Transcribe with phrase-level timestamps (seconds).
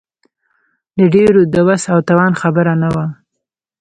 [0.97, 3.05] د ډېرو د وس او توان خبره نه وه.